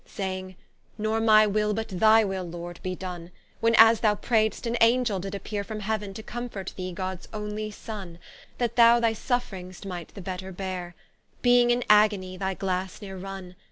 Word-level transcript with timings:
Saying, 0.07 0.55
Nor 0.97 1.21
my 1.21 1.45
will 1.45 1.75
but 1.75 1.89
thy 1.89 2.23
will 2.23 2.43
Lord 2.43 2.79
be 2.81 2.95
done. 2.95 3.29
When 3.59 3.75
as 3.77 3.99
thou 3.99 4.15
prayedst 4.15 4.65
an 4.65 4.75
Angel 4.81 5.19
did 5.19 5.33
appeare 5.35 5.63
From 5.63 5.81
Heauen, 5.81 6.15
to 6.15 6.23
comfort 6.23 6.73
thee 6.75 6.91
Gods 6.91 7.27
onely 7.31 7.69
Sonne, 7.69 8.17
That 8.57 8.77
thou 8.77 8.99
thy 8.99 9.13
Suffrings 9.13 9.85
might'st 9.85 10.15
the 10.15 10.21
better 10.23 10.51
beare, 10.51 10.95
Beeing 11.43 11.69
in 11.69 11.81
an 11.81 11.83
agony, 11.87 12.35
thy 12.35 12.55
glasse 12.55 12.99
neere 12.99 13.15
run. 13.15 13.55